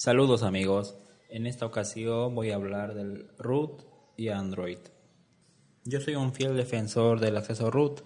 [0.00, 0.96] Saludos amigos,
[1.28, 3.82] en esta ocasión voy a hablar del root
[4.16, 4.78] y Android.
[5.84, 8.02] Yo soy un fiel defensor del acceso root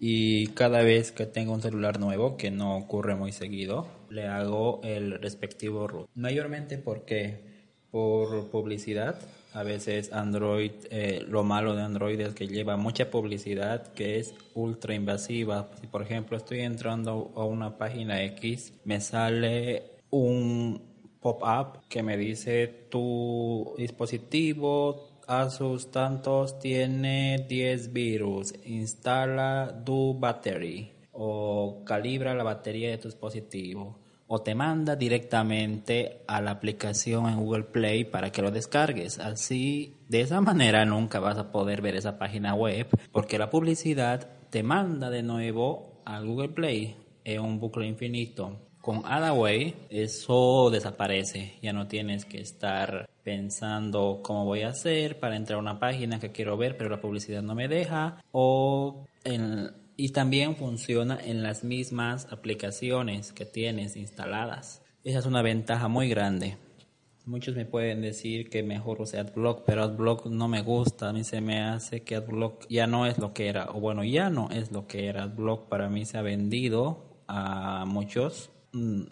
[0.00, 4.80] y cada vez que tengo un celular nuevo, que no ocurre muy seguido, le hago
[4.84, 6.08] el respectivo root.
[6.14, 7.40] Mayormente porque
[7.90, 9.20] por publicidad,
[9.52, 14.34] a veces Android, eh, lo malo de Android es que lleva mucha publicidad que es
[14.54, 15.68] ultra invasiva.
[15.78, 20.93] Si por ejemplo estoy entrando a una página X, me sale un
[21.24, 31.82] pop-up que me dice tu dispositivo Asus tantos tiene 10 virus, instala Do Battery o
[31.86, 37.64] calibra la batería de tu dispositivo o te manda directamente a la aplicación en Google
[37.64, 39.18] Play para que lo descargues.
[39.18, 44.28] Así, de esa manera nunca vas a poder ver esa página web porque la publicidad
[44.50, 48.58] te manda de nuevo a Google Play en un bucle infinito.
[48.84, 55.36] Con Adaway eso desaparece, ya no tienes que estar pensando cómo voy a hacer para
[55.36, 59.06] entrar a una página que quiero ver pero la publicidad no me deja o
[59.96, 64.82] y también funciona en las mismas aplicaciones que tienes instaladas.
[65.02, 66.58] Esa es una ventaja muy grande.
[67.24, 71.08] Muchos me pueden decir que mejor use AdBlock, pero AdBlock no me gusta.
[71.08, 74.04] A mí se me hace que AdBlock ya no es lo que era, o bueno,
[74.04, 75.22] ya no es lo que era.
[75.22, 78.50] AdBlock para mí se ha vendido a muchos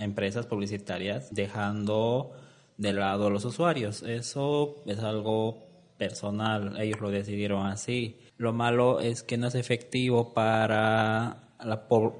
[0.00, 2.32] empresas publicitarias dejando
[2.76, 4.02] de lado a los usuarios.
[4.02, 5.66] Eso es algo
[5.98, 8.20] personal, ellos lo decidieron así.
[8.36, 11.48] Lo malo es que no es efectivo para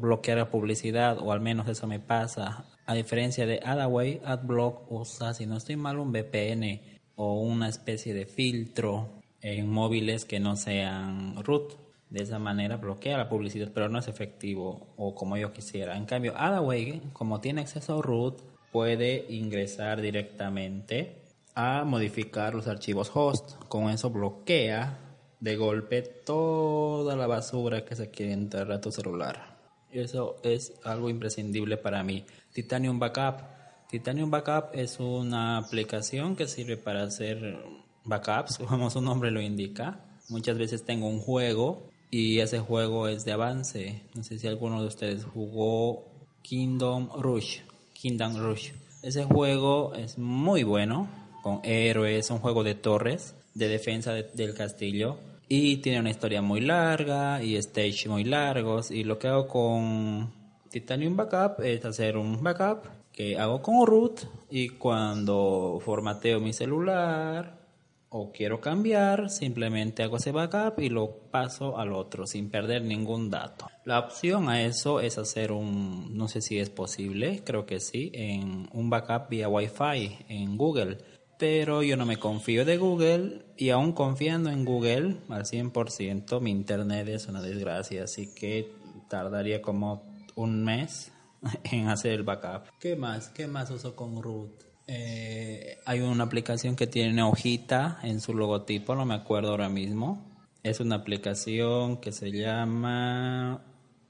[0.00, 2.64] bloquear la publicidad, o al menos eso me pasa.
[2.86, 6.80] A diferencia de Adaway, AdBlock usa, si no estoy mal, un VPN
[7.16, 11.85] o una especie de filtro en móviles que no sean root.
[12.16, 15.98] De esa manera bloquea la publicidad, pero no es efectivo o como yo quisiera.
[15.98, 18.40] En cambio, Adaway, como tiene acceso a root,
[18.72, 21.20] puede ingresar directamente
[21.54, 23.62] a modificar los archivos host.
[23.68, 24.98] Con eso bloquea
[25.40, 29.58] de golpe toda la basura que se quiere entrar a tu celular.
[29.92, 32.24] Eso es algo imprescindible para mí.
[32.54, 33.42] Titanium Backup.
[33.90, 37.58] Titanium Backup es una aplicación que sirve para hacer
[38.04, 40.00] backups, como su nombre lo indica.
[40.30, 44.02] Muchas veces tengo un juego y ese juego es de avance.
[44.14, 46.04] No sé si alguno de ustedes jugó
[46.42, 47.60] Kingdom Rush.
[47.92, 48.72] Kingdom Rush.
[49.02, 51.08] Ese juego es muy bueno,
[51.42, 55.18] con héroes, un juego de torres, de defensa del castillo.
[55.48, 58.90] Y tiene una historia muy larga y stage muy largos.
[58.90, 60.32] Y lo que hago con
[60.70, 67.65] Titanium Backup es hacer un backup que hago con root y cuando formateo mi celular
[68.08, 73.30] o quiero cambiar, simplemente hago ese backup y lo paso al otro sin perder ningún
[73.30, 73.68] dato.
[73.84, 78.10] La opción a eso es hacer un, no sé si es posible, creo que sí,
[78.14, 80.98] en un backup vía Wi-Fi en Google.
[81.38, 86.50] Pero yo no me confío de Google y aún confiando en Google al 100%, mi
[86.50, 88.72] internet es una desgracia, así que
[89.08, 90.02] tardaría como
[90.34, 91.12] un mes
[91.64, 92.68] en hacer el backup.
[92.80, 93.28] ¿Qué más?
[93.28, 94.66] ¿Qué más uso con root?
[94.86, 100.24] Eh, hay una aplicación que tiene hojita en su logotipo, no me acuerdo ahora mismo.
[100.62, 103.62] Es una aplicación que se llama...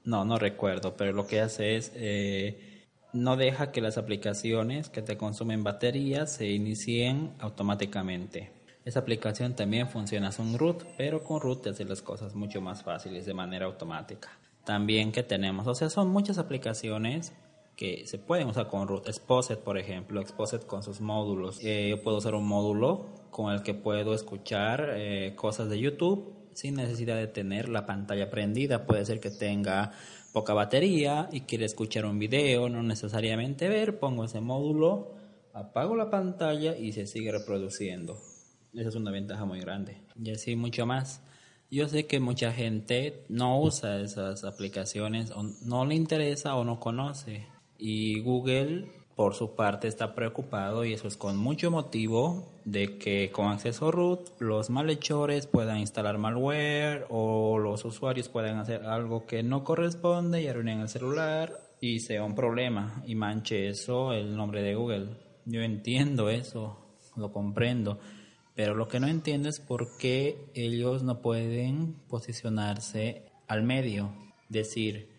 [0.03, 1.91] No, no recuerdo, pero lo que hace es...
[1.95, 2.77] Eh,
[3.13, 8.51] no deja que las aplicaciones que te consumen baterías se inicien automáticamente.
[8.85, 12.83] Esa aplicación también funciona con root, pero con root te hace las cosas mucho más
[12.83, 14.29] fáciles de manera automática.
[14.65, 17.33] También que tenemos, o sea, son muchas aplicaciones
[17.77, 19.07] que se pueden usar con root.
[19.07, 21.63] Exposet, por ejemplo, Exposet con sus módulos.
[21.63, 26.33] Eh, yo puedo usar un módulo con el que puedo escuchar eh, cosas de YouTube
[26.53, 28.87] sin necesidad de tener la pantalla prendida.
[28.87, 29.91] Puede ser que tenga
[30.33, 35.13] poca batería y quiere escuchar un video, no necesariamente ver, pongo ese módulo,
[35.53, 38.17] apago la pantalla y se sigue reproduciendo.
[38.73, 40.01] Esa es una ventaja muy grande.
[40.19, 41.21] Y así mucho más.
[41.69, 46.79] Yo sé que mucha gente no usa esas aplicaciones o no le interesa o no
[46.79, 47.45] conoce
[47.79, 53.31] y Google, por su parte, está preocupado y eso es con mucho motivo de que
[53.31, 59.43] con acceso root los malhechores puedan instalar malware o los usuarios puedan hacer algo que
[59.43, 64.61] no corresponde y arruinen el celular y sea un problema y manche eso el nombre
[64.61, 65.07] de Google.
[65.45, 66.77] Yo entiendo eso,
[67.15, 67.99] lo comprendo,
[68.55, 74.11] pero lo que no entiendo es por qué ellos no pueden posicionarse al medio,
[74.49, 75.09] decir,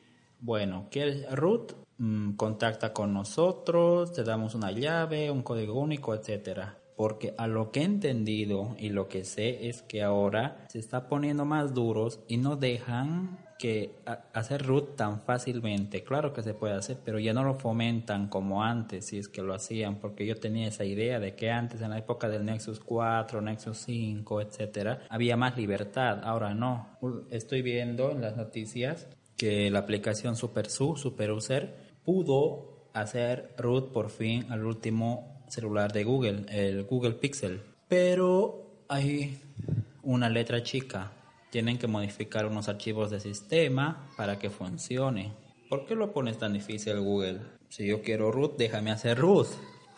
[0.40, 6.78] bueno, que root Mm, contacta con nosotros, te damos una llave, un código único, etcétera.
[6.96, 11.08] Porque a lo que he entendido y lo que sé es que ahora se está
[11.08, 13.96] poniendo más duros y no dejan que
[14.32, 18.62] hacer root tan fácilmente, claro que se puede hacer, pero ya no lo fomentan como
[18.62, 21.90] antes, si es que lo hacían, porque yo tenía esa idea de que antes, en
[21.90, 26.98] la época del Nexus 4, Nexus 5, etcétera, había más libertad, ahora no.
[27.30, 34.50] Estoy viendo en las noticias que la aplicación SuperSU, SuperUser, pudo hacer root por fin
[34.50, 39.38] al último celular de Google, el Google Pixel, pero hay
[40.02, 41.12] una letra chica
[41.50, 45.34] tienen que modificar unos archivos de sistema para que funcione.
[45.68, 47.40] ¿Por qué lo pones tan difícil Google?
[47.68, 49.48] Si yo quiero root, déjame hacer root.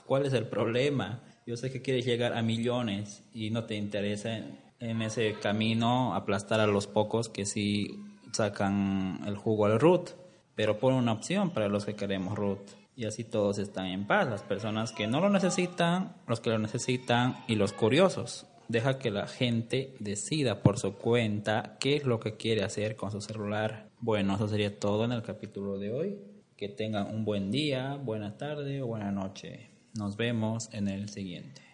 [0.05, 1.23] ¿Cuál es el problema?
[1.47, 4.37] Yo sé que quieres llegar a millones y no te interesa
[4.81, 8.03] en, ese camino aplastar a los pocos que sí
[8.33, 10.11] sacan el jugo al root.
[10.61, 12.61] Pero pon una opción para los que queremos root.
[12.95, 14.29] Y así todos están en paz.
[14.29, 19.11] Las personas que no lo necesitan, los que lo necesitan y los curiosos deja que
[19.11, 23.89] la gente decida por su cuenta qué es lo que quiere hacer con su celular.
[24.01, 26.19] Bueno, eso sería todo en el capítulo de hoy.
[26.59, 29.71] Que tengan un buen día, buena tarde o buena noche.
[29.95, 31.70] Nos vemos en el siguiente.